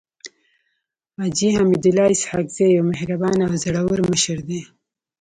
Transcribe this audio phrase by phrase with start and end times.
[1.17, 4.61] حاجي حميدالله اسحق زی يو مهربانه او زړور مشر دی.